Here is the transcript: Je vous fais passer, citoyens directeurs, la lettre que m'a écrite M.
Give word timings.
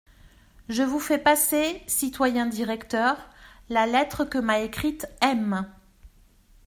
Je 0.67 0.81
vous 0.81 0.99
fais 0.99 1.19
passer, 1.19 1.79
citoyens 1.85 2.47
directeurs, 2.47 3.29
la 3.69 3.85
lettre 3.85 4.25
que 4.25 4.39
m'a 4.39 4.61
écrite 4.61 5.05
M. 5.21 5.69